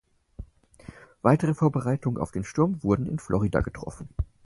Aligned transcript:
Weitere 1.21 1.53
Vorbereitungen 1.53 2.19
auf 2.19 2.31
den 2.31 2.43
Sturm 2.43 2.81
wurden 2.81 3.05
in 3.05 3.19
Florida 3.19 3.61
getroffen. 3.61 4.09